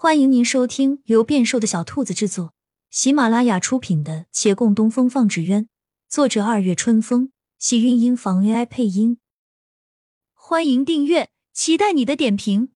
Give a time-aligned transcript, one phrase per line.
[0.00, 2.54] 欢迎您收听由变瘦的小兔子制作、
[2.88, 5.64] 喜马拉雅出品的《且共东风放纸鸢》，
[6.08, 9.18] 作者二月春风，喜韵音房 AI 配音。
[10.34, 12.70] 欢迎订阅，期待你的点评。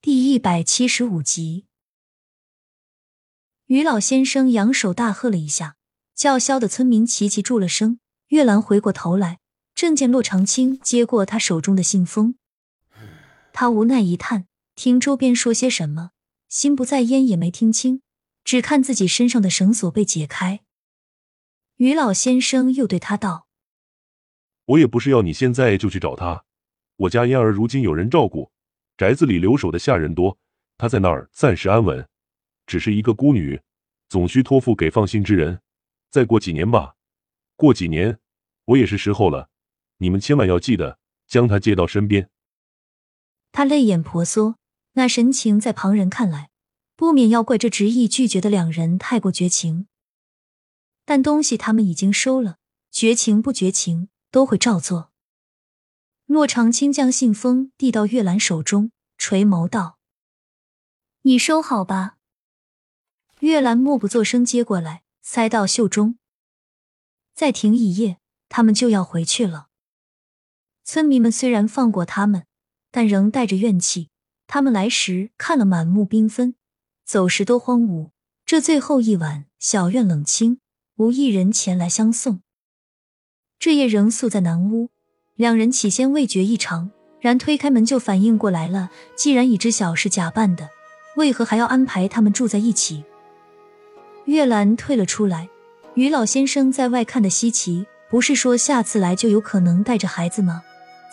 [0.00, 1.66] 第一百七十五集，
[3.66, 5.74] 于老先生扬手大喝了一下，
[6.14, 7.98] 叫嚣的村民齐齐住了声。
[8.28, 9.40] 月兰回过头来，
[9.74, 12.36] 正见洛长青接过他手中的信封。
[13.52, 16.10] 他无奈一叹，听周边说些什么，
[16.48, 18.02] 心不在焉，也没听清，
[18.44, 20.60] 只看自己身上的绳索被解开。
[21.76, 23.46] 于老先生又对他道
[24.66, 26.44] ：“我也不是要你现在就去找他，
[26.96, 28.50] 我家嫣儿如今有人照顾，
[28.96, 30.38] 宅子里留守的下人多，
[30.76, 32.06] 她在那儿暂时安稳。
[32.66, 33.60] 只是一个孤女，
[34.08, 35.60] 总需托付给放心之人。
[36.10, 36.94] 再过几年吧，
[37.56, 38.18] 过几年，
[38.64, 39.50] 我也是时候了。
[39.98, 42.30] 你们千万要记得将她接到身边。”
[43.52, 44.56] 他泪眼婆娑，
[44.92, 46.50] 那神情在旁人看来，
[46.96, 49.86] 不免要怪这执意拒绝的两人太过绝情。
[51.04, 52.58] 但东西他们已经收了，
[52.90, 55.10] 绝情不绝情都会照做。
[56.26, 59.98] 骆长青将信封递到月兰手中，垂眸道
[61.22, 62.18] ：“你收好吧。”
[63.40, 66.18] 月兰默不作声接过来，塞到袖中。
[67.34, 69.68] 再停一夜，他们就要回去了。
[70.84, 72.46] 村民们虽然放过他们。
[72.90, 74.08] 但仍带着怨气。
[74.46, 76.54] 他们来时看了满目缤纷，
[77.04, 78.10] 走时都荒芜。
[78.44, 80.58] 这最后一晚，小院冷清，
[80.96, 82.40] 无一人前来相送。
[83.60, 84.88] 这夜仍宿在南屋，
[85.36, 88.90] 两人起先未觉异常，然推开门就反应过来了。
[89.14, 90.70] 既然已知晓是假扮的，
[91.16, 93.04] 为何还要安排他们住在一起？
[94.24, 95.48] 月兰退了出来，
[95.94, 100.62] 于老先生在外看的稀奇，不是说下次来就有可能带着孩子吗？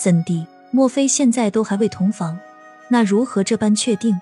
[0.01, 0.47] 怎地？
[0.71, 2.39] 莫非现在都还未同房？
[2.89, 4.19] 那如何这般确定？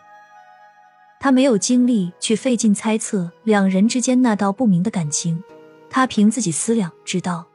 [1.20, 5.44] 他没有精力去费劲猜测两人之间那道不明的感情。
[5.90, 7.46] 他凭自己思量，知道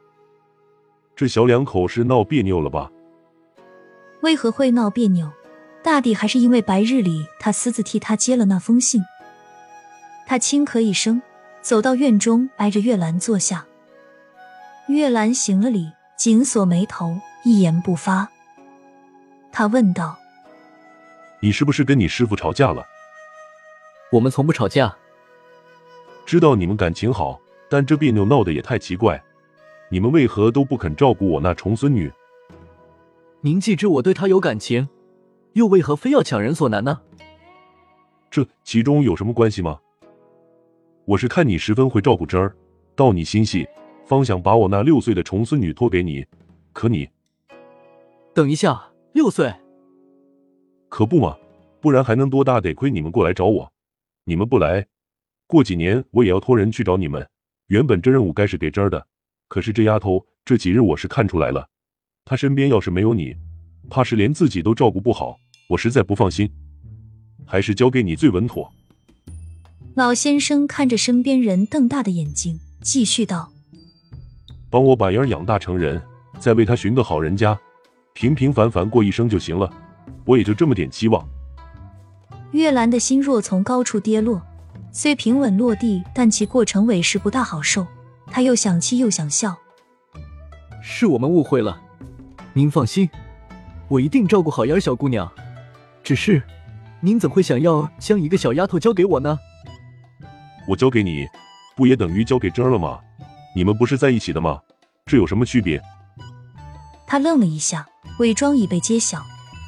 [1.15, 2.91] 这小两口是闹别扭了吧？
[4.21, 5.31] 为何会闹别扭？
[5.83, 9.01] 大抵还是因为白日里他私自替他接了那封信。
[10.27, 11.21] 他轻咳一声，
[11.61, 13.65] 走到院中，挨着月兰坐下。
[14.87, 18.29] 月兰行了礼，紧锁眉头，一言不发。
[19.51, 20.17] 他问道
[21.41, 22.85] ：“你是不是跟你师傅吵架了？”
[24.11, 24.95] 我们从不吵架。
[26.25, 27.39] 知道你们感情好，
[27.69, 29.21] 但这别扭闹得也太奇怪。
[29.89, 32.11] 你们为何都不肯照顾我那重孙女？
[33.41, 34.87] 您既知我对她有感情，
[35.53, 37.01] 又为何非要强人所难呢？
[38.29, 39.79] 这其中有什么关系吗？
[41.05, 42.55] 我是看你十分会照顾侄儿，
[42.95, 43.67] 道你心细，
[44.05, 46.25] 方想把我那六岁的重孙女托给你。
[46.71, 47.09] 可你……
[48.33, 48.90] 等一下。
[49.13, 49.53] 六岁，
[50.87, 51.37] 可不嘛，
[51.81, 52.61] 不然还能多大？
[52.61, 53.69] 得亏你们过来找我，
[54.23, 54.87] 你们不来，
[55.47, 57.27] 过几年我也要托人去找你们。
[57.67, 59.05] 原本这任务该是给这儿的，
[59.49, 61.67] 可是这丫头这几日我是看出来了，
[62.23, 63.35] 她身边要是没有你，
[63.89, 66.49] 怕是连自己都照顾不好，我实在不放心，
[67.45, 68.71] 还是交给你最稳妥。
[69.93, 73.51] 老先生看着身边人瞪大的眼睛，继续道
[74.71, 76.01] ：“帮我把嫣儿养大成人，
[76.39, 77.59] 再为她寻个好人家。”
[78.13, 79.71] 平平凡凡过一生就行了，
[80.25, 81.27] 我也就这么点期望。
[82.51, 84.41] 月兰的心若从高处跌落，
[84.91, 87.87] 虽平稳落地，但其过程委实不大好受。
[88.27, 89.57] 她又想气又想笑，
[90.81, 91.81] 是我们误会了。
[92.53, 93.09] 您放心，
[93.87, 95.29] 我一定照顾好嫣儿小姑娘。
[96.03, 96.41] 只是，
[96.99, 99.37] 您怎会想要将一个小丫头交给我呢？
[100.67, 101.25] 我交给你，
[101.75, 102.99] 不也等于交给真儿了吗？
[103.55, 104.59] 你们不是在一起的吗？
[105.05, 105.81] 这有什么区别？
[107.11, 107.85] 他愣了一下。
[108.19, 109.21] 伪装已被揭晓，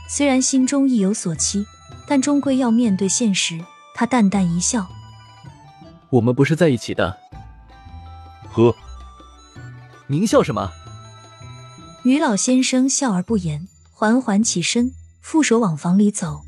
[0.08, 1.66] 虽然心中亦有所期，
[2.08, 3.60] 但终归要面对现实。
[3.94, 4.88] 他淡淡一笑
[6.10, 7.18] ：“我们不是在一起的。”
[8.50, 8.74] 呵，
[10.08, 10.72] 您笑什么？
[12.06, 16.44] 于老先生笑而不言，缓缓起身，负手往房里走。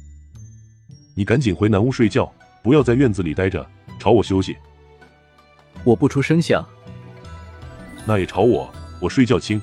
[1.15, 2.31] 你赶紧回南屋睡觉，
[2.63, 3.67] 不要在院子里待着，
[3.99, 4.55] 吵我休息。
[5.83, 6.65] 我不出声响。
[8.05, 8.71] 那也吵我，
[9.01, 9.61] 我睡觉轻。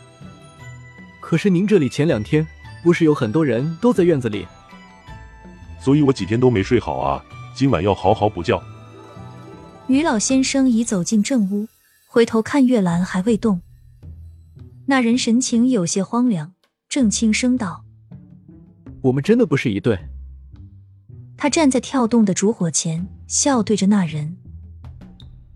[1.32, 2.46] 可是您这里前两天
[2.82, 4.46] 不是有很多人都在院子里，
[5.80, 7.24] 所以我几天都没睡好啊！
[7.54, 8.62] 今晚要好好补觉。
[9.86, 11.66] 于老先生已走进正屋，
[12.06, 13.62] 回头看月兰还未动，
[14.84, 16.52] 那人神情有些荒凉，
[16.90, 17.82] 正轻声道
[19.00, 19.98] ：“我们真的不是一对。”
[21.38, 24.36] 他站在跳动的烛火前，笑对着那人：“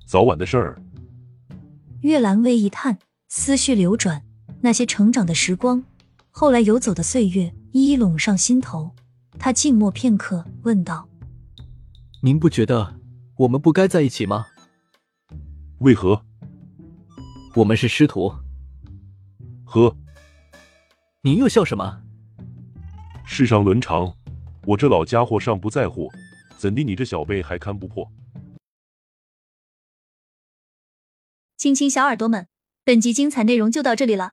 [0.08, 0.80] 早晚的事儿。”
[2.00, 2.96] 月兰微一叹，
[3.28, 4.22] 思绪流转。
[4.60, 5.84] 那些成长的时光，
[6.30, 8.94] 后来游走的岁月，一一拢上心头。
[9.38, 11.08] 他静默片刻，问道
[12.22, 12.98] ：“您不觉得
[13.36, 14.46] 我们不该在一起吗？
[15.80, 16.24] 为何？
[17.54, 18.34] 我们是师徒。
[19.64, 19.94] 呵，
[21.22, 22.02] 您又笑什么？
[23.24, 24.16] 世上伦常，
[24.64, 26.10] 我这老家伙尚不在乎，
[26.56, 28.10] 怎地你这小辈还看不破？”
[31.58, 32.48] 亲亲小耳朵们，
[32.84, 34.32] 本集精彩内容就到这里了，